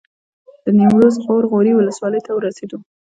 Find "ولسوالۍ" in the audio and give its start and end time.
1.75-2.21